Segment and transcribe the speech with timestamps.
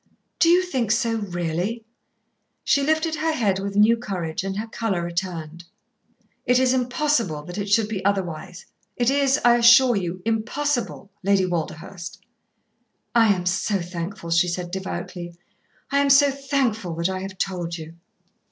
[0.39, 1.85] "Do you think so, really?"
[2.63, 5.63] She lifted her head with new courage and her colour returned.
[6.47, 8.65] "It is impossible that it should be otherwise.
[8.95, 12.17] It is, I assure you, impossible, Lady Walderhurst."
[13.13, 15.35] "I am so thankful," she said devoutly.
[15.91, 17.93] "I am so thankful that I have told you."